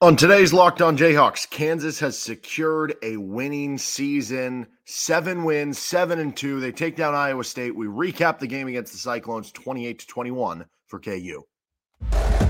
[0.00, 4.66] On today's Locked On Jayhawks, Kansas has secured a winning season.
[4.84, 6.60] Seven wins, seven and two.
[6.60, 7.74] They take down Iowa State.
[7.74, 11.46] We recap the game against the Cyclones 28 to 21 for KU.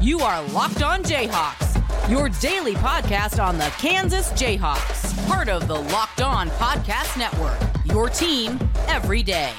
[0.01, 5.81] You are Locked On Jayhawks, your daily podcast on the Kansas Jayhawks, part of the
[5.81, 7.59] Locked On Podcast Network.
[7.85, 8.59] Your team
[8.89, 9.53] every day.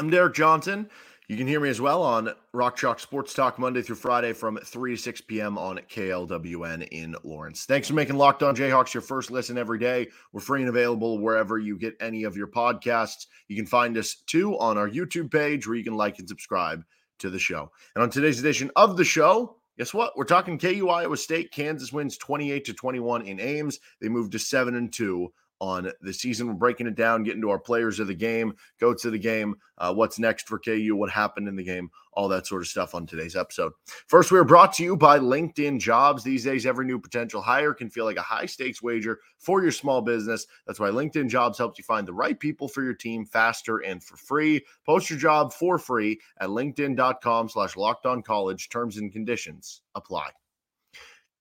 [0.00, 0.88] I'm Derek Johnson.
[1.28, 4.56] You can hear me as well on Rock Chalk Sports Talk Monday through Friday from
[4.56, 5.58] 3 to 6 p.m.
[5.58, 7.66] on KLWN in Lawrence.
[7.66, 10.08] Thanks for making Locked On Jayhawks your first listen every day.
[10.32, 13.26] We're free and available wherever you get any of your podcasts.
[13.48, 16.82] You can find us too on our YouTube page where you can like and subscribe
[17.18, 17.70] to the show.
[17.94, 20.16] And on today's edition of the show, guess what?
[20.16, 21.52] We're talking KU Iowa State.
[21.52, 23.80] Kansas wins 28 to 21 in Ames.
[24.00, 26.48] They moved to 7 and 2 on the season.
[26.48, 29.56] We're breaking it down, getting to our players of the game, go to the game,
[29.78, 32.94] uh, what's next for KU, what happened in the game, all that sort of stuff
[32.94, 33.72] on today's episode.
[34.06, 36.24] First, we are brought to you by LinkedIn Jobs.
[36.24, 39.72] These days, every new potential hire can feel like a high stakes wager for your
[39.72, 40.46] small business.
[40.66, 44.02] That's why LinkedIn Jobs helps you find the right people for your team faster and
[44.02, 44.64] for free.
[44.86, 48.68] Post your job for free at linkedin.com slash locked on college.
[48.68, 50.30] Terms and conditions apply.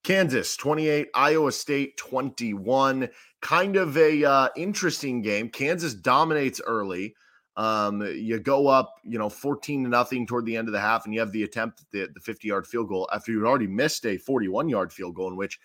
[0.04, 3.10] Kansas 28, Iowa State 21.
[3.42, 5.50] Kind of a uh, interesting game.
[5.50, 7.16] Kansas dominates early.
[7.58, 11.04] Um, you go up, you know, 14 to nothing toward the end of the half,
[11.04, 13.50] and you have the attempt at the, the 50 yard field goal after you had
[13.50, 15.60] already missed a 41 yard field goal in which,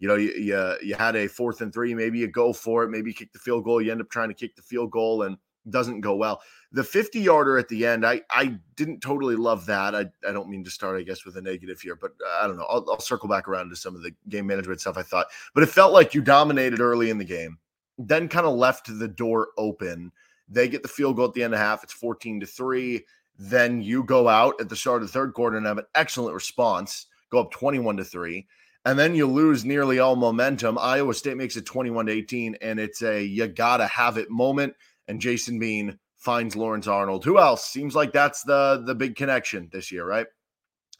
[0.00, 1.94] you know, you, you, you had a fourth and three.
[1.94, 3.80] Maybe you go for it, maybe you kick the field goal.
[3.80, 5.36] You end up trying to kick the field goal and
[5.70, 6.40] doesn't go well.
[6.72, 9.94] The 50 yarder at the end, I I didn't totally love that.
[9.94, 12.46] I, I don't mean to start, I guess, with a negative here, but uh, I
[12.46, 12.66] don't know.
[12.68, 15.62] I'll, I'll circle back around to some of the game management stuff I thought, but
[15.62, 17.58] it felt like you dominated early in the game,
[17.98, 20.12] then kind of left the door open.
[20.48, 21.82] They get the field goal at the end of half.
[21.82, 23.04] It's 14 to three.
[23.38, 26.34] Then you go out at the start of the third quarter and have an excellent
[26.34, 28.46] response, go up 21 to three
[28.86, 30.78] and then you lose nearly all momentum.
[30.78, 34.74] Iowa State makes it 21 to 18, and it's a you gotta have it moment
[35.08, 37.24] and Jason Bean finds Lawrence Arnold.
[37.24, 37.64] Who else?
[37.64, 40.26] Seems like that's the the big connection this year, right?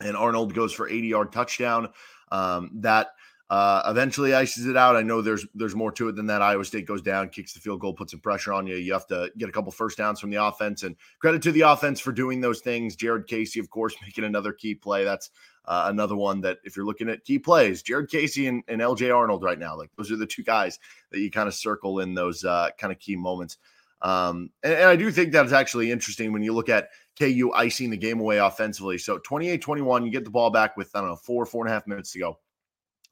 [0.01, 1.89] And Arnold goes for 80 yard touchdown.
[2.31, 3.09] Um, that
[3.49, 4.97] uh, eventually ices it out.
[4.97, 6.43] I know there's there's more to it than that.
[6.43, 8.75] Iowa State goes down, kicks the field goal, puts some pressure on you.
[8.77, 11.61] You have to get a couple first downs from the offense, and credit to the
[11.61, 12.97] offense for doing those things.
[12.97, 15.05] Jared Casey, of course, making another key play.
[15.05, 15.31] That's
[15.65, 19.15] uh, another one that if you're looking at key plays, Jared Casey and, and LJ
[19.15, 20.79] Arnold right now, like those are the two guys
[21.13, 23.59] that you kind of circle in those uh, kind of key moments.
[24.03, 27.91] Um, and, and, I do think that's actually interesting when you look at KU icing
[27.91, 28.99] the game away offensively.
[28.99, 31.71] So 28 21, you get the ball back with, I don't know, four, four and
[31.71, 32.39] a half minutes to go.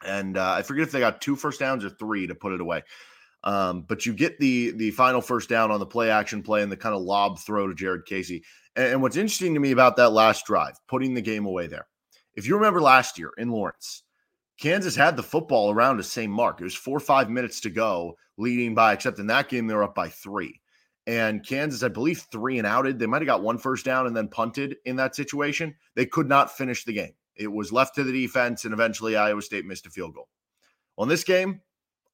[0.05, 2.61] And uh, I forget if they got two first downs or three to put it
[2.61, 2.83] away.
[3.45, 6.73] Um, but you get the the final first down on the play action play and
[6.73, 8.43] the kind of lob throw to Jared Casey.
[8.77, 11.87] And, and what's interesting to me about that last drive, putting the game away there,
[12.35, 14.03] if you remember last year in Lawrence,
[14.59, 16.61] Kansas had the football around the same mark.
[16.61, 19.75] It was four or five minutes to go, leading by, except in that game, they
[19.75, 20.61] were up by three
[21.07, 22.99] and Kansas, I believe, three and outed.
[22.99, 25.75] They might have got one first down and then punted in that situation.
[25.95, 27.15] They could not finish the game.
[27.37, 30.29] It was left to the defense, and eventually Iowa State missed a field goal.
[30.97, 31.61] Well, in this game,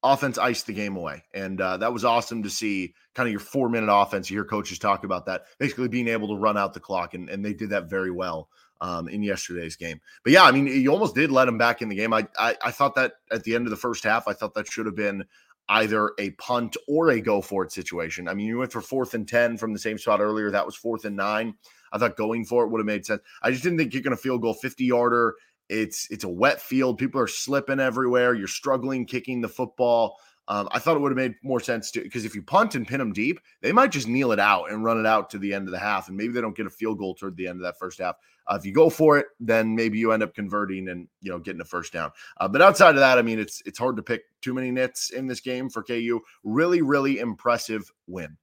[0.03, 1.23] offense iced the game away.
[1.33, 4.29] And uh, that was awesome to see kind of your four minute offense.
[4.29, 7.13] You hear coaches talk about that, basically being able to run out the clock.
[7.13, 8.49] And, and they did that very well
[8.81, 10.01] um, in yesterday's game.
[10.23, 12.13] But yeah, I mean, you almost did let them back in the game.
[12.13, 14.71] I, I, I thought that at the end of the first half, I thought that
[14.71, 15.23] should have been
[15.69, 18.27] either a punt or a go for it situation.
[18.27, 20.51] I mean, you went for fourth and 10 from the same spot earlier.
[20.51, 21.55] That was fourth and nine.
[21.91, 23.21] I thought going for it would have made sense.
[23.41, 25.35] I just didn't think you're going to field goal 50 yarder.
[25.69, 26.97] It's it's a wet field.
[26.97, 28.33] People are slipping everywhere.
[28.33, 30.17] You're struggling kicking the football.
[30.47, 32.85] Um, I thought it would have made more sense to because if you punt and
[32.85, 35.53] pin them deep, they might just kneel it out and run it out to the
[35.53, 37.59] end of the half, and maybe they don't get a field goal toward the end
[37.59, 38.17] of that first half.
[38.51, 41.39] Uh, if you go for it, then maybe you end up converting and you know
[41.39, 42.11] getting a first down.
[42.39, 45.11] Uh, but outside of that, I mean, it's it's hard to pick too many nits
[45.11, 46.19] in this game for KU.
[46.43, 48.35] Really, really impressive win.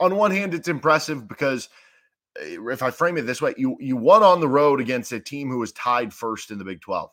[0.00, 1.70] On one hand, it's impressive because
[2.38, 5.20] eh, if I frame it this way, you you won on the road against a
[5.20, 7.10] team who was tied first in the Big Twelve.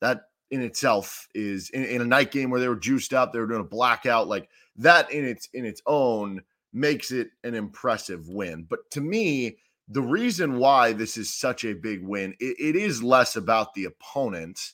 [0.00, 3.38] That in itself is in, in, a night game where they were juiced up, they
[3.38, 8.28] were doing a blackout, like that in its in its own makes it an impressive
[8.28, 8.66] win.
[8.68, 9.58] But to me,
[9.88, 13.84] the reason why this is such a big win, it, it is less about the
[13.84, 14.72] opponent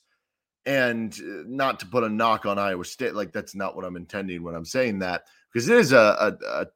[0.65, 3.15] and uh, not to put a knock on Iowa State.
[3.15, 6.61] Like that's not what I'm intending when I'm saying that, because it is a, a,
[6.63, 6.67] a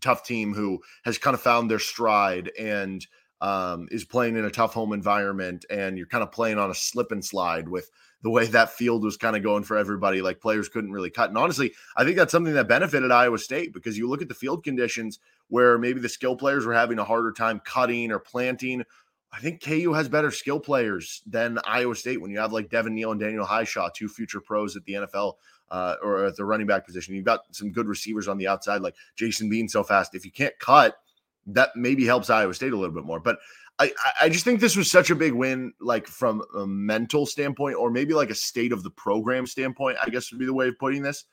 [0.00, 3.06] tough team who has kind of found their stride and
[3.40, 6.74] um, is playing in a tough home environment, and you're kind of playing on a
[6.74, 7.90] slip and slide with
[8.22, 10.22] the way that field was kind of going for everybody.
[10.22, 11.28] Like players couldn't really cut.
[11.28, 14.34] And honestly, I think that's something that benefited Iowa State because you look at the
[14.34, 18.84] field conditions where maybe the skill players were having a harder time cutting or planting.
[19.32, 22.94] I think KU has better skill players than Iowa State when you have like Devin
[22.94, 25.34] Neal and Daniel Hishaw, two future pros at the NFL
[25.70, 27.14] uh, or at the running back position.
[27.14, 30.14] You've got some good receivers on the outside, like Jason Bean so fast.
[30.14, 30.98] If you can't cut,
[31.46, 33.20] that maybe helps Iowa State a little bit more.
[33.20, 33.38] But
[33.78, 37.76] I, I just think this was such a big win, like from a mental standpoint,
[37.76, 40.68] or maybe like a state of the program standpoint, I guess would be the way
[40.68, 41.24] of putting this.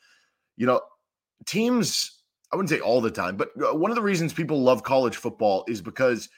[0.57, 0.81] You know,
[1.45, 2.21] teams,
[2.51, 5.15] I wouldn't say all the time, but uh, one of the reasons people love college
[5.15, 6.29] football is because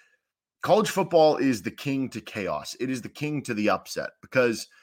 [0.61, 2.75] college football is the king to chaos.
[2.79, 4.67] It is the king to the upset because–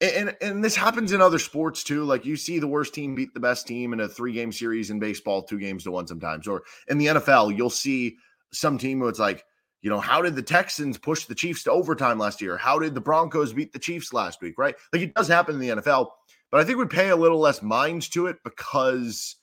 [0.00, 2.04] and and this happens in other sports too.
[2.04, 4.90] Like you see the worst team beat the best team in a three game series
[4.90, 6.48] in baseball, two games to one sometimes.
[6.48, 8.16] Or in the NFL, you'll see
[8.52, 9.44] some team who it's like,
[9.82, 12.56] you know, how did the Texans push the Chiefs to overtime last year?
[12.56, 14.54] How did the Broncos beat the Chiefs last week?
[14.58, 14.74] Right?
[14.92, 16.08] Like it does happen in the NFL,
[16.50, 19.36] but I think we pay a little less mind to it because,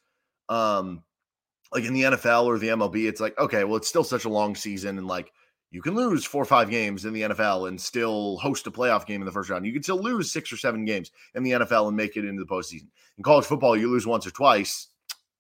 [0.50, 1.04] um,
[1.74, 4.30] like in the NFL or the MLB, it's like okay, well, it's still such a
[4.30, 5.31] long season, and like
[5.72, 9.06] you can lose four or five games in the NFL and still host a playoff
[9.06, 9.66] game in the first round.
[9.66, 12.44] You can still lose six or seven games in the NFL and make it into
[12.44, 12.88] the postseason.
[13.18, 14.88] In college football, you lose once or twice.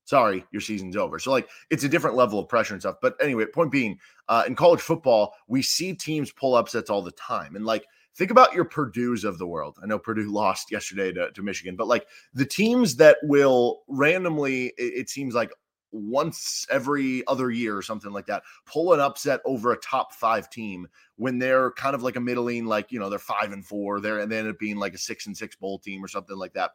[0.07, 1.19] Sorry, your season's over.
[1.19, 2.95] So, like, it's a different level of pressure and stuff.
[3.01, 3.99] But anyway, point being,
[4.29, 7.57] uh, in college football, we see teams pull upsets all the time.
[7.57, 9.77] And like, think about your Purdue's of the world.
[9.83, 14.67] I know Purdue lost yesterday to, to Michigan, but like the teams that will randomly,
[14.77, 15.51] it, it seems like
[15.91, 20.49] once every other year or something like that, pull an upset over a top five
[20.49, 20.87] team
[21.17, 24.19] when they're kind of like a middling, like, you know, they're five and four, they're
[24.19, 26.53] and they end up being like a six and six bowl team or something like
[26.53, 26.71] that.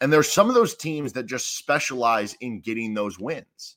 [0.00, 3.76] And there's some of those teams that just specialize in getting those wins.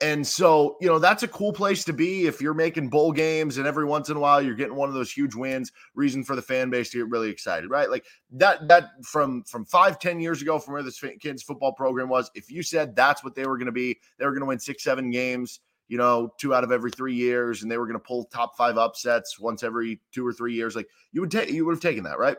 [0.00, 3.56] And so, you know, that's a cool place to be if you're making bowl games
[3.56, 6.36] and every once in a while you're getting one of those huge wins, reason for
[6.36, 7.88] the fan base to get really excited, right?
[7.88, 12.08] Like that, that from from five, ten years ago, from where this kids football program
[12.08, 14.46] was, if you said that's what they were going to be, they were going to
[14.46, 17.86] win six, seven games, you know, two out of every three years, and they were
[17.86, 21.30] going to pull top five upsets once every two or three years, like you would
[21.30, 22.36] take, you would have taken that, right?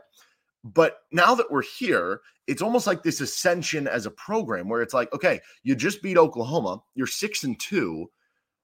[0.65, 4.95] But now that we're here, it's almost like this ascension as a program where it's
[4.95, 8.09] like, okay, you just beat Oklahoma, you're six and two.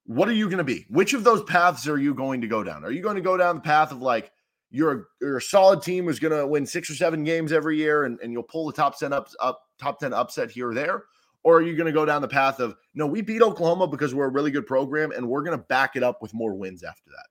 [0.06, 0.88] What are you going to be?
[0.90, 2.84] Which of those paths are you going to go down?
[2.84, 4.32] Are you going to go down the path of like
[4.72, 7.78] you're a, you're a solid team who's going to win six or seven games every
[7.78, 10.74] year and, and you'll pull the top 10 up, up top 10 upset here or
[10.74, 11.04] there?
[11.44, 14.16] Or are you going to go down the path of no, we beat Oklahoma because
[14.16, 16.84] we're a really good program and we're going to back it up with more wins
[16.84, 17.28] after that?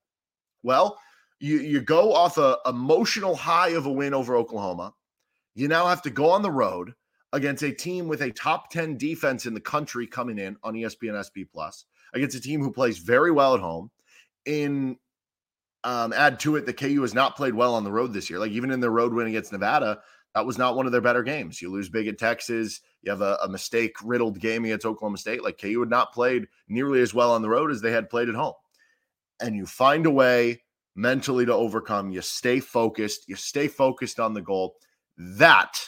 [0.63, 0.97] Well,
[1.41, 4.95] you you go off a emotional high of a win over Oklahoma.
[5.55, 6.95] You now have to go on the road
[7.33, 11.19] against a team with a top 10 defense in the country coming in on ESPN
[11.23, 11.85] SP Plus,
[12.15, 13.91] against a team who plays very well at home.
[14.47, 14.97] In
[15.85, 18.39] um, add to it, the KU has not played well on the road this year.
[18.39, 20.01] Like even in their road win against Nevada,
[20.35, 21.61] that was not one of their better games.
[21.61, 22.81] You lose big at Texas.
[23.03, 25.43] You have a, a mistake riddled game against Oklahoma State.
[25.43, 28.29] Like KU had not played nearly as well on the road as they had played
[28.29, 28.55] at home.
[29.41, 30.63] And you find a way
[31.01, 32.11] mentally to overcome.
[32.11, 33.29] You stay focused.
[33.29, 34.77] You stay focused on the goal.
[35.17, 35.81] That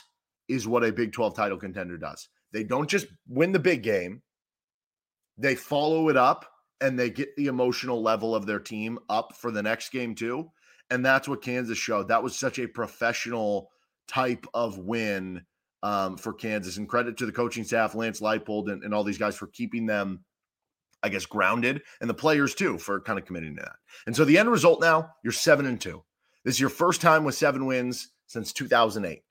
[0.49, 2.29] is what a Big 12 title contender does.
[2.53, 4.23] They don't just win the big game,
[5.38, 6.47] they follow it up
[6.81, 10.50] and they get the emotional level of their team up for the next game, too.
[10.91, 12.09] And that's what Kansas showed.
[12.09, 13.70] That was such a professional
[14.09, 15.43] type of win
[15.82, 16.76] um, for Kansas.
[16.76, 19.87] And credit to the coaching staff, Lance Leipold, and, and all these guys for keeping
[19.87, 20.25] them
[21.02, 23.76] I guess, grounded, and the players too for kind of committing to that.
[24.06, 26.02] And so the end result now, you're seven and two.
[26.44, 29.23] This is your first time with seven wins since 2008.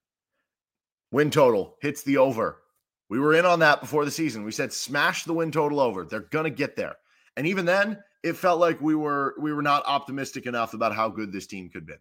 [1.12, 2.60] Win total hits the over.
[3.10, 4.44] We were in on that before the season.
[4.44, 6.06] We said smash the win total over.
[6.06, 6.96] They're gonna get there.
[7.36, 11.10] And even then, it felt like we were we were not optimistic enough about how
[11.10, 11.96] good this team could be.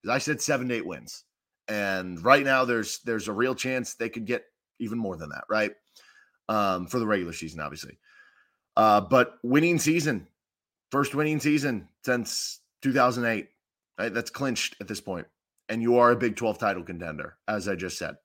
[0.00, 1.24] Because I said seven to eight wins.
[1.68, 4.44] And right now there's there's a real chance they could get
[4.78, 5.72] even more than that, right?
[6.48, 7.98] Um, for the regular season, obviously.
[8.76, 10.26] Uh, but winning season,
[10.90, 13.48] first winning season since 2008.
[13.98, 14.12] Right?
[14.12, 15.26] That's clinched at this point.
[15.68, 18.16] And you are a Big 12 title contender, as I just said.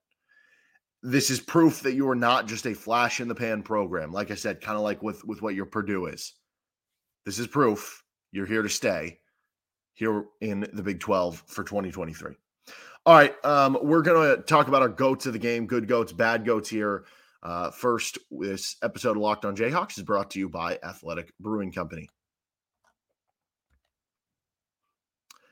[1.04, 4.12] This is proof that you are not just a flash in the pan program.
[4.12, 6.34] Like I said, kind of like with, with what your Purdue is.
[7.26, 9.20] This is proof you're here to stay
[9.94, 12.34] here in the Big 12 for 2023.
[13.06, 13.34] All right.
[13.46, 16.70] Um, we're going to talk about our goats of the game, good goats, bad goats
[16.70, 17.06] here.
[17.44, 21.72] Uh, first, this episode of Locked on Jayhawks is brought to you by Athletic Brewing
[21.72, 22.10] Company.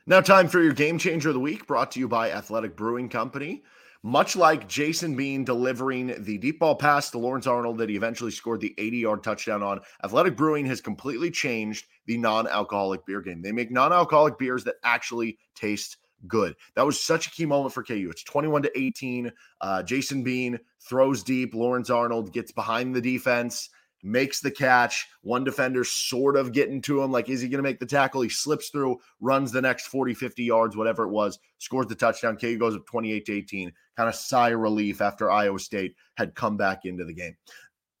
[0.06, 3.08] Now, time for your game changer of the week, brought to you by Athletic Brewing
[3.08, 3.64] Company.
[4.02, 8.30] Much like Jason Bean delivering the deep ball pass to Lawrence Arnold that he eventually
[8.30, 13.20] scored the 80 yard touchdown on, Athletic Brewing has completely changed the non alcoholic beer
[13.20, 13.42] game.
[13.42, 15.96] They make non alcoholic beers that actually taste
[16.26, 16.54] good.
[16.74, 18.08] That was such a key moment for KU.
[18.10, 19.32] It's 21 to 18.
[19.60, 21.54] Uh, Jason Bean throws deep.
[21.54, 23.70] Lawrence Arnold gets behind the defense,
[24.02, 25.06] makes the catch.
[25.22, 27.10] One defender sort of getting to him.
[27.10, 28.22] Like, is he going to make the tackle?
[28.22, 32.36] He slips through, runs the next 40, 50 yards, whatever it was, scores the touchdown.
[32.36, 33.72] KU goes up 28 to 18.
[33.96, 37.36] Kind of sigh of relief after Iowa State had come back into the game.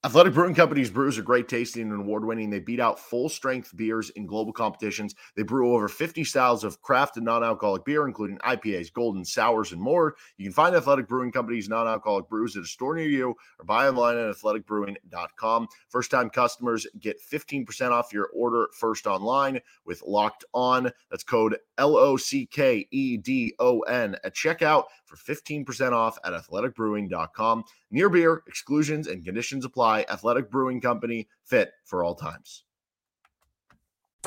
[0.06, 2.48] Athletic Brewing Company's brews are great tasting and award winning.
[2.48, 5.16] They beat out full strength beers in global competitions.
[5.34, 9.72] They brew over 50 styles of craft and non alcoholic beer, including IPAs, golden, sours,
[9.72, 10.14] and more.
[10.38, 13.64] You can find Athletic Brewing Company's non alcoholic brews at a store near you or
[13.64, 15.66] buy online at athleticbrewing.com.
[15.88, 20.88] First time customers get 15% off your order first online with Locked On.
[21.10, 26.16] That's code L O C K E D O N at checkout for 15% off
[26.24, 27.64] at athleticbrewing.com.
[27.90, 30.06] Near beer, exclusions and conditions apply.
[30.08, 32.64] Athletic Brewing Company, fit for all times.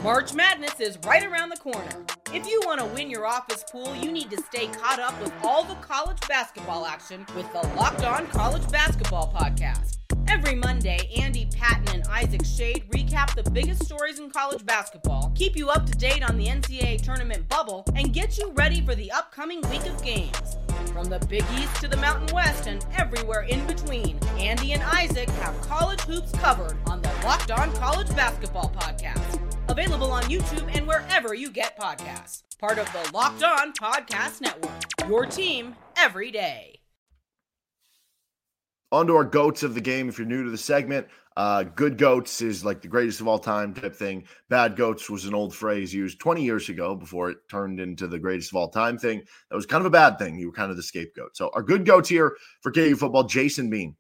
[0.01, 2.05] March Madness is right around the corner.
[2.33, 5.33] If you want to win your office pool, you need to stay caught up with
[5.43, 9.97] all the college basketball action with the Locked On College Basketball Podcast.
[10.29, 15.57] Every Monday, Andy Patton and Isaac Shade recap the biggest stories in college basketball, keep
[15.57, 19.11] you up to date on the NCAA tournament bubble, and get you ready for the
[19.11, 20.55] upcoming week of games.
[20.93, 25.29] From the Big East to the Mountain West and everywhere in between, Andy and Isaac
[25.29, 29.39] have college hoops covered on the Locked On College Basketball Podcast.
[29.69, 32.43] Available on YouTube and wherever you get podcasts.
[32.58, 34.72] Part of the Locked On Podcast Network.
[35.08, 36.79] Your team every day.
[38.91, 40.10] On to our goats of the game.
[40.10, 41.08] If you're new to the segment,
[41.39, 44.25] uh, good goats is like the greatest of all time type thing.
[44.50, 48.19] Bad goats was an old phrase used 20 years ago before it turned into the
[48.19, 49.24] greatest of all time thing.
[49.50, 50.38] That was kind of a bad thing.
[50.38, 51.38] You were kind of the scapegoat.
[51.38, 53.96] So our good goats here for KU football, Jason Bean.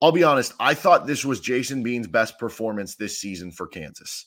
[0.00, 4.26] I'll be honest, I thought this was Jason Bean's best performance this season for Kansas.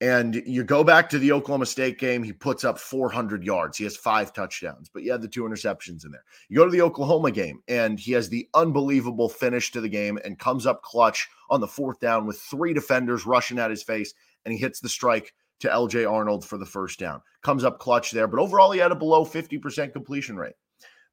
[0.00, 3.76] And you go back to the Oklahoma State game, he puts up 400 yards.
[3.76, 6.22] He has five touchdowns, but you had the two interceptions in there.
[6.48, 10.16] You go to the Oklahoma game, and he has the unbelievable finish to the game
[10.24, 14.14] and comes up clutch on the fourth down with three defenders rushing at his face,
[14.44, 17.20] and he hits the strike to LJ Arnold for the first down.
[17.42, 20.54] Comes up clutch there, but overall, he had a below 50% completion rate.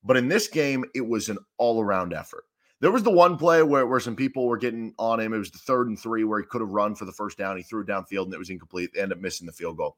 [0.04, 2.44] But in this game, it was an all around effort.
[2.82, 5.34] There was the one play where, where some people were getting on him.
[5.34, 7.58] It was the third and three where he could have run for the first down.
[7.58, 8.92] He threw it downfield and it was incomplete.
[8.94, 9.98] They ended up missing the field goal.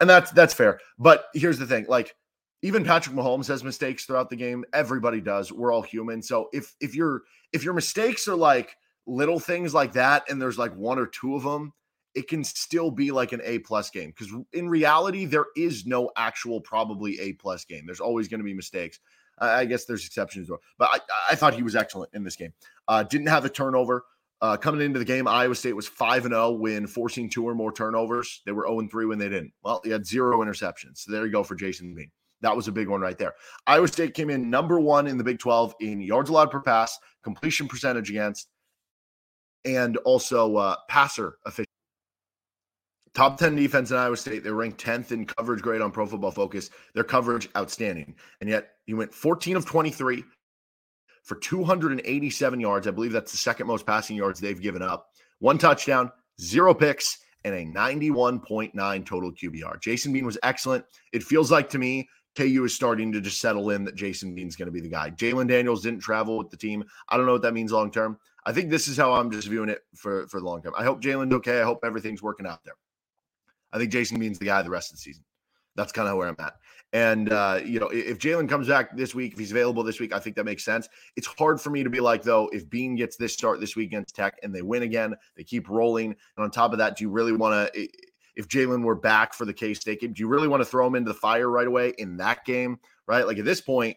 [0.00, 0.80] And that's that's fair.
[0.98, 2.14] But here's the thing: like
[2.62, 4.64] even Patrick Mahomes has mistakes throughout the game.
[4.72, 5.52] Everybody does.
[5.52, 6.22] We're all human.
[6.22, 8.76] So if if your if your mistakes are like
[9.06, 11.72] little things like that, and there's like one or two of them,
[12.14, 14.10] it can still be like an A plus game.
[14.16, 17.84] Because in reality, there is no actual probably A plus game.
[17.84, 19.00] There's always going to be mistakes.
[19.38, 22.52] I guess there's exceptions, but I, I thought he was excellent in this game.
[22.88, 24.04] Uh, didn't have a turnover.
[24.40, 27.54] Uh, coming into the game, Iowa State was 5 and 0 when forcing two or
[27.54, 28.42] more turnovers.
[28.44, 29.52] They were 0 and 3 when they didn't.
[29.62, 30.98] Well, he had zero interceptions.
[30.98, 32.10] So there you go for Jason Bean.
[32.40, 33.34] That was a big one right there.
[33.68, 36.98] Iowa State came in number one in the Big 12 in yards allowed per pass,
[37.22, 38.48] completion percentage against,
[39.64, 41.71] and also uh, passer efficiency.
[43.14, 44.42] Top 10 defense in Iowa State.
[44.42, 46.70] They're ranked 10th in coverage grade on Pro Football Focus.
[46.94, 48.14] Their coverage outstanding.
[48.40, 50.24] And yet he went 14 of 23
[51.22, 52.88] for 287 yards.
[52.88, 55.08] I believe that's the second most passing yards they've given up.
[55.40, 59.80] One touchdown, zero picks, and a 91.9 total QBR.
[59.80, 60.84] Jason Bean was excellent.
[61.12, 64.56] It feels like to me, KU is starting to just settle in that Jason Bean's
[64.56, 65.10] going to be the guy.
[65.10, 66.82] Jalon Daniels didn't travel with the team.
[67.08, 68.18] I don't know what that means long term.
[68.46, 70.72] I think this is how I'm just viewing it for, for the long term.
[70.78, 71.60] I hope Jalon's okay.
[71.60, 72.74] I hope everything's working out there.
[73.72, 75.24] I think Jason Bean's the guy the rest of the season.
[75.74, 76.54] That's kind of where I'm at.
[76.92, 80.14] And uh, you know, if Jalon comes back this week, if he's available this week,
[80.14, 80.88] I think that makes sense.
[81.16, 83.88] It's hard for me to be like, though, if Bean gets this start this week
[83.88, 86.14] against Tech and they win again, they keep rolling.
[86.36, 87.88] And on top of that, do you really want to?
[88.36, 90.86] If Jalon were back for the K State game, do you really want to throw
[90.86, 92.78] him into the fire right away in that game?
[93.06, 93.26] Right?
[93.26, 93.96] Like at this point,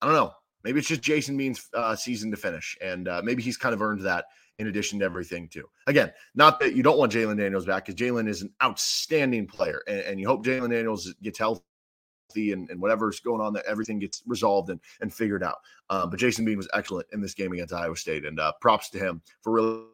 [0.00, 0.32] I don't know.
[0.64, 3.82] Maybe it's just Jason Bean's uh, season to finish, and uh, maybe he's kind of
[3.82, 4.26] earned that
[4.58, 5.68] in addition to everything too.
[5.86, 9.82] Again, not that you don't want Jalon Daniels back because Jalon is an outstanding player,
[9.86, 11.62] and, and you hope Jalon Daniels gets healthy
[12.36, 15.58] and, and whatever's going on, that everything gets resolved and, and figured out.
[15.90, 18.90] Um, but Jason Bean was excellent in this game against Iowa State, and uh, props
[18.90, 19.84] to him for really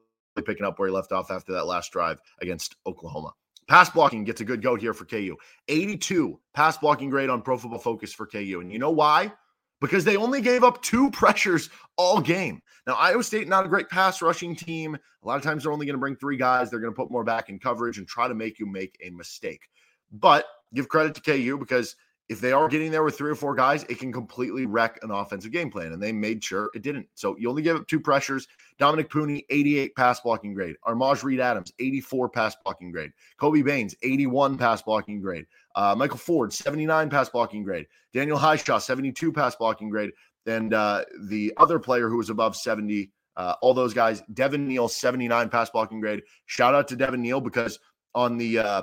[0.47, 3.33] picking up where he left off after that last drive against Oklahoma.
[3.69, 5.37] Pass blocking gets a good go here for KU.
[5.69, 8.59] 82 pass blocking grade on Pro Football Focus for KU.
[8.61, 9.33] And you know why?
[9.81, 12.61] Because they only gave up two pressures all game.
[12.87, 14.95] Now, Iowa State, not a great pass rushing team.
[15.23, 16.71] A lot of times they're only going to bring three guys.
[16.71, 19.11] They're going to put more back in coverage and try to make you make a
[19.11, 19.69] mistake.
[20.13, 21.97] But give credit to KU because
[22.31, 25.11] if they are getting there with three or four guys, it can completely wreck an
[25.11, 25.93] offensive game plan.
[25.93, 27.09] And they made sure it didn't.
[27.15, 28.47] So you only give up two pressures.
[28.79, 30.77] Dominick Puni, 88 pass blocking grade.
[30.87, 33.11] Armaj Reed Adams, 84 pass blocking grade.
[33.37, 35.45] Kobe Baines, 81 pass blocking grade.
[35.75, 37.87] Uh, Michael Ford, 79 pass blocking grade.
[38.13, 40.11] Daniel Hishaw, 72 pass blocking grade.
[40.47, 44.89] And uh, the other player who was above 70, uh, all those guys, Devin Neal,
[44.89, 46.23] 79 pass blocking grade.
[46.47, 47.79] Shout out to Devin Neal because
[48.15, 48.83] on the uh,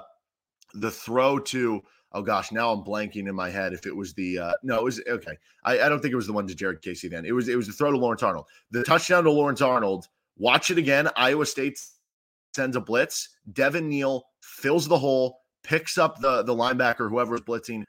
[0.74, 1.82] the throw to
[2.14, 4.84] oh gosh, now I'm blanking in my head if it was the uh no, it
[4.84, 5.38] was okay.
[5.64, 7.26] I, I don't think it was the one to Jared Casey then.
[7.26, 8.48] It was it was the throw to Lawrence Arnold.
[8.72, 10.08] The touchdown to Lawrence Arnold.
[10.38, 11.10] Watch it again.
[11.16, 11.80] Iowa State
[12.56, 13.30] sends a blitz.
[13.54, 17.84] Devin Neal fills the hole, picks up the the linebacker, whoever whoever's blitzing,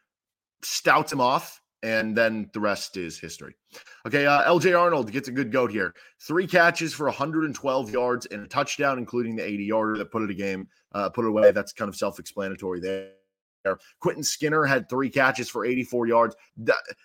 [0.62, 3.54] stouts him off, and then the rest is history.
[4.06, 5.94] Okay, uh, LJ Arnold gets a good goat here.
[6.20, 10.30] Three catches for 112 yards and a touchdown, including the 80 yarder that put it
[10.30, 11.52] a game, uh, put it away.
[11.52, 13.10] That's kind of self explanatory there.
[14.00, 16.36] Quentin Skinner had three catches for 84 yards.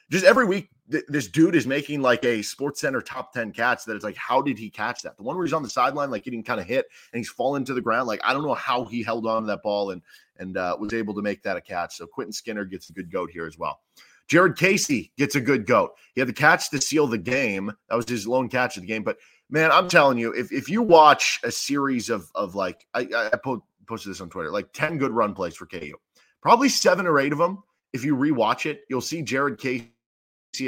[0.09, 3.95] Just every week, this dude is making like a Sports Center top 10 catch that
[3.95, 5.17] it's like, how did he catch that?
[5.17, 7.65] The one where he's on the sideline, like getting kind of hit and he's falling
[7.65, 8.07] to the ground.
[8.07, 10.01] Like, I don't know how he held on to that ball and
[10.37, 11.97] and uh, was able to make that a catch.
[11.97, 13.81] So Quentin Skinner gets a good goat here as well.
[14.27, 15.91] Jared Casey gets a good goat.
[16.15, 17.71] He had the catch to seal the game.
[17.89, 19.03] That was his lone catch of the game.
[19.03, 19.17] But
[19.49, 23.01] man, I'm telling you, if, if you watch a series of of like I,
[23.33, 23.37] I
[23.85, 25.97] posted this on Twitter, like 10 good run plays for KU
[26.43, 27.63] probably seven or eight of them.
[27.93, 29.87] If you rewatch it, you'll see Jared Casey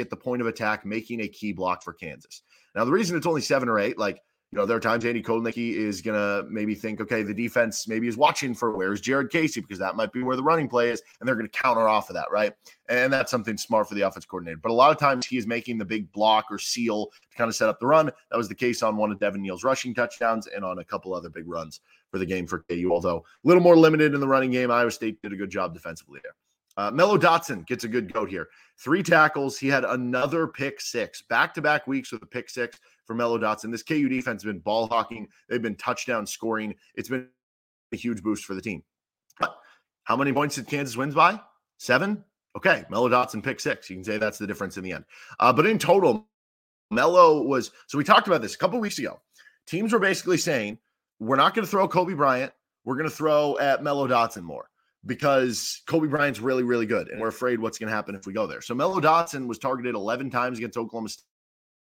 [0.00, 2.42] at the point of attack making a key block for Kansas.
[2.74, 4.20] Now, the reason it's only seven or eight, like,
[4.52, 7.88] you know, there are times Andy Kotelnicki is going to maybe think, okay, the defense
[7.88, 10.90] maybe is watching for where's Jared Casey because that might be where the running play
[10.90, 12.52] is, and they're going to counter off of that, right?
[12.88, 14.60] And that's something smart for the offense coordinator.
[14.62, 17.48] But a lot of times he is making the big block or seal to kind
[17.48, 18.06] of set up the run.
[18.06, 21.12] That was the case on one of Devin Neal's rushing touchdowns and on a couple
[21.12, 21.80] other big runs
[22.12, 24.70] for the game for KU, although a little more limited in the running game.
[24.70, 26.34] Iowa State did a good job defensively there.
[26.76, 28.48] Uh, Mello Dotson gets a good goat here.
[28.78, 29.58] Three tackles.
[29.58, 33.38] He had another pick six, back to back weeks with a pick six for Mello
[33.38, 33.70] Dotson.
[33.70, 36.74] This KU defense has been ball hawking, they've been touchdown scoring.
[36.94, 37.28] It's been
[37.92, 38.82] a huge boost for the team.
[39.40, 39.56] But
[40.04, 41.40] how many points did Kansas wins by?
[41.78, 42.22] Seven?
[42.56, 42.84] Okay.
[42.90, 43.88] Mello Dotson pick six.
[43.88, 45.04] You can say that's the difference in the end.
[45.40, 46.26] Uh, but in total,
[46.90, 49.20] Mello was so we talked about this a couple weeks ago.
[49.66, 50.78] Teams were basically saying
[51.20, 52.52] we're not going to throw Cobee Bryant.
[52.84, 54.68] We're going to throw at Mello Dotson more
[55.06, 57.08] because Cobee Bryant's really, really good.
[57.08, 58.60] And we're afraid what's going to happen if we go there.
[58.60, 61.08] So Mello Dotson was targeted 11 times against Oklahoma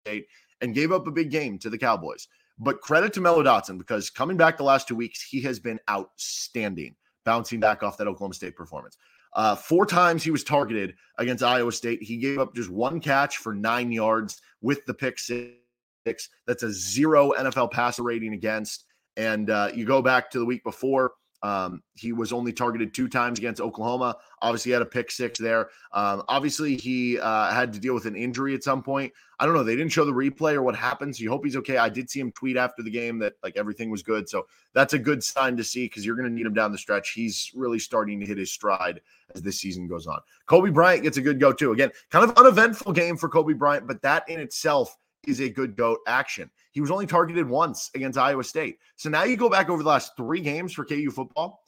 [0.04, 0.26] State
[0.60, 2.28] and gave up a big game to the Cowboys.
[2.58, 5.78] But credit to Mello Dotson because coming back the last two weeks, he has been
[5.88, 8.96] outstanding, bouncing back off that Oklahoma State performance.
[9.34, 12.02] Uh, four times he was targeted against Iowa State.
[12.02, 16.28] He gave up just one catch for nine yards with the pick six.
[16.46, 18.84] That's a zero NFL passer rating against.
[19.16, 23.08] And uh, you go back to the week before, um, he was only targeted two
[23.08, 24.16] times against Oklahoma.
[24.42, 25.70] Obviously, had a pick six there.
[25.92, 29.12] Um, obviously, he uh, had to deal with an injury at some point.
[29.38, 29.62] I don't know.
[29.62, 31.16] They didn't show the replay or what happened.
[31.16, 31.78] So you hope he's okay.
[31.78, 34.28] I did see him tweet after the game that like everything was good.
[34.28, 36.78] So that's a good sign to see because you're going to need him down the
[36.78, 37.12] stretch.
[37.12, 39.00] He's really starting to hit his stride
[39.34, 40.20] as this season goes on.
[40.46, 41.72] Cobee Bryant gets a good go too.
[41.72, 45.76] Again, kind of uneventful game for Cobee Bryant, but that in itself is a good
[45.76, 46.50] goat action.
[46.72, 48.78] He was only targeted once against Iowa State.
[48.96, 51.62] So now you go back over the last three games for KU football.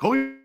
[0.00, 0.36] Cobee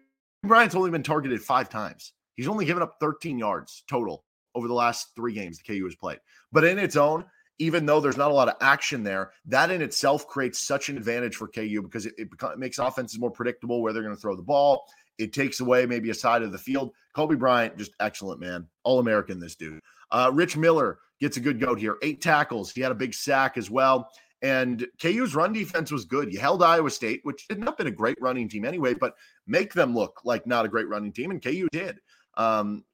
[0.43, 2.13] Bryant's only been targeted five times.
[2.35, 4.23] He's only given up 13 yards total
[4.55, 6.19] over the last three games the KU has played.
[6.51, 7.25] But in its own,
[7.59, 10.97] even though there's not a lot of action there, that in itself creates such an
[10.97, 14.35] advantage for KU because it, it, makes offenses more predictable where they're going to throw
[14.35, 14.85] the ball.
[15.17, 16.93] It takes away maybe a side of the field.
[17.13, 18.65] Cobee Bryant, just excellent, man.
[18.83, 19.81] All American, this dude.
[20.11, 21.97] Uh, Rich Miller gets a good goat here.
[22.01, 22.71] Eight tackles.
[22.71, 24.09] He had a big sack as well.
[24.41, 26.31] And KU's run defense was good.
[26.31, 29.15] You held Iowa State, which had not been a great running team anyway, but
[29.47, 31.31] make them look like not a great running team.
[31.31, 31.99] And KU did.
[32.37, 32.85] Um,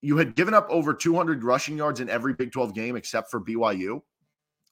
[0.00, 3.40] you had given up over 200 rushing yards in every Big 12 game except for
[3.40, 4.02] BYU.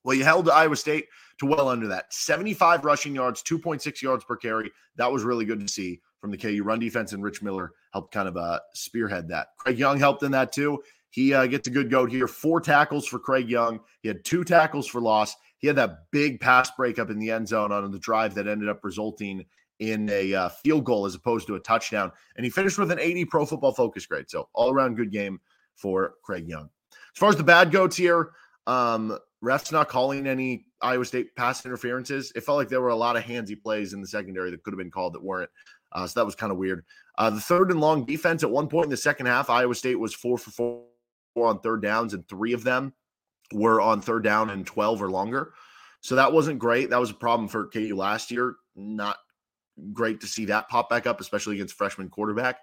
[0.05, 1.07] Well, you held Iowa State
[1.39, 4.71] to well under that 75 rushing yards, 2.6 yards per carry.
[4.97, 8.13] That was really good to see from the KU run defense, and Rich Miller helped
[8.13, 9.49] kind of uh, spearhead that.
[9.59, 10.83] Craig Young helped in that too.
[11.11, 12.29] He uh, gets a good goat here.
[12.29, 13.81] Four tackles for Craig Young.
[14.03, 15.35] He had two tackles for loss.
[15.59, 18.69] He had that big pass breakup in the end zone on the drive that ended
[18.69, 19.45] up resulting
[19.81, 22.13] in a uh, field goal as opposed to a touchdown.
[22.37, 24.31] And he finished with an 80 pro football focus grade.
[24.31, 25.41] So all around good game
[25.75, 26.69] for Craig Young.
[26.93, 28.31] As far as the bad goats here,
[28.67, 32.33] um, refs not calling any Iowa State pass interferences.
[32.37, 34.73] It felt like there were a lot of handsy plays in the secondary that could
[34.73, 35.51] have been called that weren't.
[35.93, 36.85] Uh, so that was kind of weird.
[37.19, 39.99] Uh, the third and long defense at one point in the second half, Iowa State
[39.99, 40.85] was four for four
[41.37, 42.93] on third downs, and three of them
[43.53, 45.53] were on third down and 12 or longer.
[46.01, 46.91] So that wasn't great.
[46.91, 48.57] That was a problem for KU last year.
[48.75, 49.17] Not
[49.93, 52.59] great to see that pop back up, especially against freshman quarterback.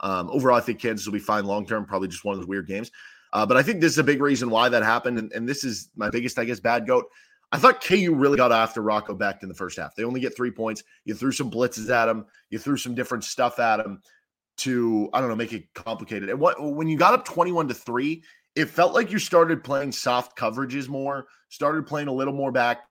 [0.00, 1.84] Um, overall, I think Kansas will be fine long term.
[1.84, 2.90] Probably just one of those weird games.
[3.32, 5.18] Uh, but I think this is a big reason why that happened.
[5.18, 7.06] And, and, this is my biggest, I guess, bad goat.
[7.50, 9.94] I thought KU really got after Rocco Becht in the first half.
[9.94, 10.82] They only get three points.
[11.04, 12.26] You threw some blitzes at him.
[12.50, 14.02] You threw some different stuff at him
[14.58, 16.28] to, I don't know, make it complicated.
[16.30, 18.22] And what when you got up 21 to 3,
[18.54, 22.82] it felt like you started playing soft coverages more, started playing a little more back,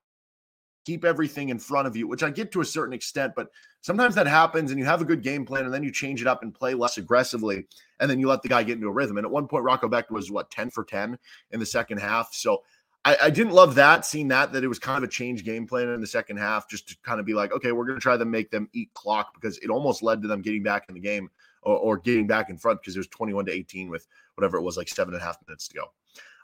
[0.85, 3.49] keep everything in front of you, which I get to a certain extent, but
[3.81, 6.27] sometimes that happens and you have a good game plan and then you change it
[6.27, 7.65] up and play less aggressively
[7.99, 9.17] and then you let the guy get into a rhythm.
[9.17, 11.17] And at one point, Rocco Becht was what 10 for 10
[11.51, 12.33] in the second half.
[12.33, 12.63] So
[13.05, 15.67] I, I, didn't love that, seeing that, that it was kind of a change game
[15.67, 18.01] plan in the second half, just to kind of be like, okay, we're going to
[18.01, 20.93] try to make them eat clock because it almost led to them getting back in
[20.93, 21.29] the game
[21.61, 24.61] or, or getting back in front because it was 21 to 18 with whatever it
[24.61, 25.85] was, like seven and a half minutes to go.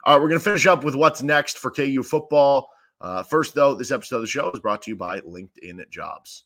[0.04, 2.70] All right, we're going to finish up with what's next for KU football.
[3.00, 6.44] Uh, first, though, this episode of the show is brought to you by LinkedIn Jobs.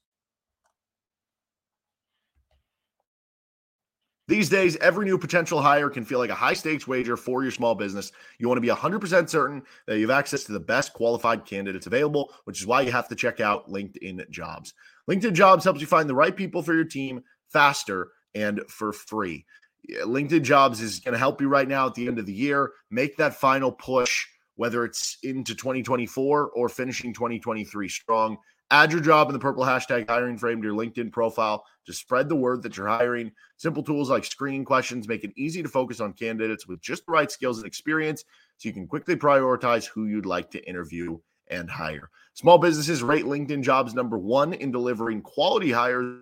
[4.29, 7.51] These days, every new potential hire can feel like a high stakes wager for your
[7.51, 8.13] small business.
[8.39, 11.87] You want to be 100% certain that you have access to the best qualified candidates
[11.87, 14.75] available, which is why you have to check out LinkedIn Jobs.
[15.11, 19.45] LinkedIn Jobs helps you find the right people for your team faster and for free.
[19.91, 22.73] LinkedIn Jobs is going to help you right now at the end of the year
[22.91, 28.39] make that final push, whether it's into 2024 or finishing 2023 strong.
[28.71, 32.29] Add your job in the purple hashtag hiring frame to your LinkedIn profile to spread
[32.29, 33.33] the word that you're hiring.
[33.59, 37.13] Simple tools like screening questions make it easy to focus on candidates with just the
[37.13, 38.25] right skills and experience
[38.57, 41.19] so you can quickly prioritize who you'd like to interview
[41.49, 42.09] and hire.
[42.33, 46.21] Small businesses rate LinkedIn jobs number one in delivering quality hires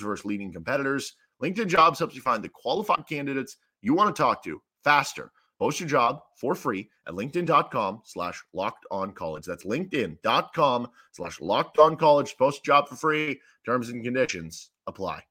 [0.00, 1.14] versus leading competitors.
[1.42, 5.78] LinkedIn jobs helps you find the qualified candidates you want to talk to faster Post
[5.78, 9.44] your job for free at linkedin.com slash locked on college.
[9.44, 12.36] That's linkedin.com slash locked on college.
[12.36, 13.40] Post job for free.
[13.64, 15.22] Terms and conditions apply.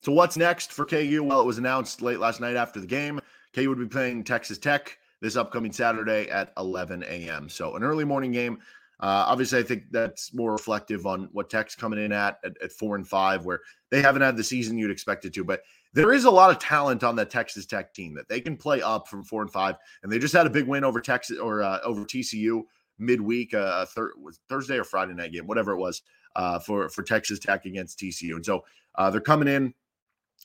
[0.00, 1.22] So what's next for KU?
[1.22, 3.20] Well, it was announced late last night after the game.
[3.54, 7.50] KU would be playing Texas Tech this upcoming Saturday at 11 a.m.
[7.50, 8.60] So an early morning game.
[9.00, 12.72] Uh, obviously, I think that's more reflective on what Tech's coming in at, at, at
[12.72, 13.60] four and five, where
[13.90, 15.44] they haven't had the season you'd expect it to.
[15.44, 15.62] But
[15.94, 18.82] there is a lot of talent on that Texas Tech team that they can play
[18.82, 21.62] up from four and five, and they just had a big win over Texas or
[21.62, 22.62] uh, over TCU
[22.98, 24.12] midweek, uh, thir-
[24.48, 26.02] Thursday or Friday night game, whatever it was,
[26.36, 28.36] uh, for for Texas Tech against TCU.
[28.36, 28.64] And so
[28.96, 29.74] uh, they're coming in.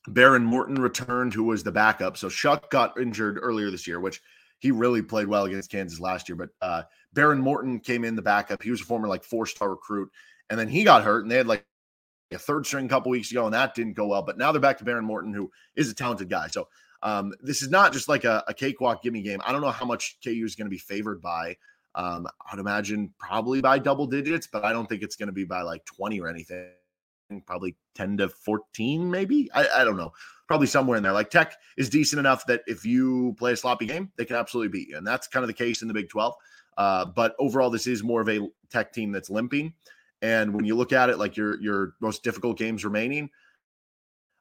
[0.10, 2.16] Behren Morton returned, who was the backup.
[2.16, 4.22] So Shough got injured earlier this year, which
[4.66, 6.36] he really played well against Kansas last year.
[6.36, 6.82] But uh,
[7.16, 8.64] Behren Morton came in the backup.
[8.64, 10.10] He was a former like four star recruit,
[10.50, 11.64] and then he got hurt, and they had like
[12.32, 14.24] a third string a couple weeks ago, and that didn't go well.
[14.24, 16.48] But now they're back to Behren Morton, who is a talented guy.
[16.48, 16.68] So
[17.04, 19.40] um, this is not just like a, a cakewalk gimme game.
[19.46, 21.58] I don't know how much KU is going to be favored by.
[21.94, 25.46] Um, I'd imagine probably by double digits, but I don't think it's going to be
[25.46, 26.72] by like 20 or anything.
[27.46, 29.50] Probably 10 to 14, maybe.
[29.54, 30.12] I, I don't know.
[30.48, 31.12] Probably somewhere in there.
[31.12, 34.70] Like Tech is decent enough that if you play a sloppy game, they can absolutely
[34.70, 34.98] beat you.
[34.98, 36.36] And that's kind of the case in the Big 12.
[36.78, 39.74] Uh, but overall, this is more of a Tech team that's limping.
[40.22, 43.30] And when you look at it, like your your most difficult games remaining,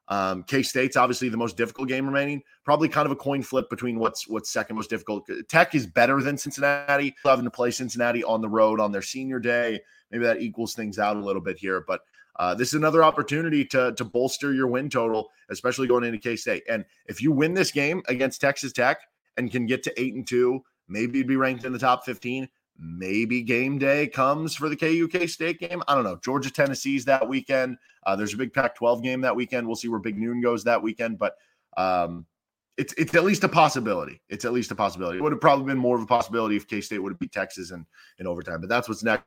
[0.07, 2.43] um, K State's obviously the most difficult game remaining.
[2.63, 5.29] Probably kind of a coin flip between what's what's second most difficult.
[5.47, 7.15] Tech is better than Cincinnati.
[7.23, 9.79] Having to play Cincinnati on the road on their senior day,
[10.11, 11.83] maybe that equals things out a little bit here.
[11.87, 12.01] But
[12.37, 16.35] uh, this is another opportunity to to bolster your win total, especially going into K
[16.35, 16.63] State.
[16.69, 18.99] And if you win this game against Texas Tech
[19.37, 22.47] and can get to eight and two, maybe you'd be ranked in the top fifteen.
[22.77, 25.81] Maybe game day comes for the KUK State game.
[25.87, 26.17] I don't know.
[26.17, 27.77] Georgia Tennessee's that weekend.
[28.05, 29.65] Uh, there's a big Pac 12 game that weekend.
[29.65, 31.35] We'll see where Big Noon goes that weekend, but
[31.77, 32.25] um,
[32.77, 34.21] it's it's at least a possibility.
[34.27, 35.19] It's at least a possibility.
[35.19, 37.31] It would have probably been more of a possibility if K State would have beat
[37.31, 37.85] Texas in,
[38.19, 39.23] in overtime, but that's what's next.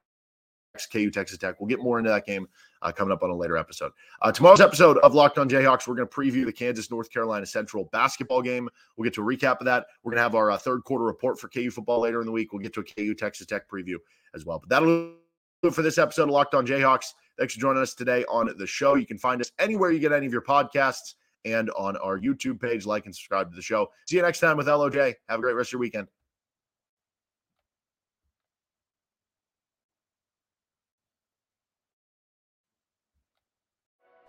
[0.92, 1.58] KU Texas Tech.
[1.58, 2.46] We'll get more into that game
[2.82, 3.92] uh, coming up on a later episode.
[4.22, 7.46] Uh, tomorrow's episode of Locked On Jayhawks, we're going to preview the Kansas North Carolina
[7.46, 8.68] Central basketball game.
[8.96, 9.86] We'll get to a recap of that.
[10.02, 12.32] We're going to have our uh, third quarter report for KU football later in the
[12.32, 12.52] week.
[12.52, 13.96] We'll get to a KU Texas Tech preview
[14.34, 14.58] as well.
[14.58, 17.14] But that'll do it for this episode of Locked On Jayhawks.
[17.38, 18.94] Thanks for joining us today on the show.
[18.94, 21.14] You can find us anywhere you get any of your podcasts
[21.44, 22.86] and on our YouTube page.
[22.86, 23.90] Like and subscribe to the show.
[24.06, 25.14] See you next time with LOJ.
[25.28, 26.08] Have a great rest of your weekend.